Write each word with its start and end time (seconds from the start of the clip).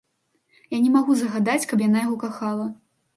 Я 0.75 0.79
не 0.85 0.87
магу 0.95 1.17
загадаць, 1.19 1.57
каб 1.73 1.83
яна 1.87 1.99
яго 2.05 2.17
кахала. 2.25 2.67